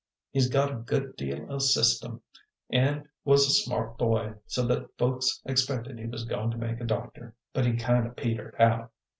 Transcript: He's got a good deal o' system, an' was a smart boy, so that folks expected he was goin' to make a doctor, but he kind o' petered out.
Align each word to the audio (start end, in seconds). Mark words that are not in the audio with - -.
He's 0.31 0.49
got 0.49 0.71
a 0.71 0.77
good 0.77 1.15
deal 1.15 1.45
o' 1.51 1.59
system, 1.59 2.23
an' 2.71 3.07
was 3.23 3.45
a 3.45 3.51
smart 3.51 3.99
boy, 3.99 4.33
so 4.47 4.65
that 4.65 4.97
folks 4.97 5.39
expected 5.45 5.99
he 5.99 6.07
was 6.07 6.25
goin' 6.25 6.49
to 6.49 6.57
make 6.57 6.81
a 6.81 6.85
doctor, 6.85 7.35
but 7.53 7.67
he 7.67 7.77
kind 7.77 8.07
o' 8.07 8.11
petered 8.11 8.55
out. 8.59 8.91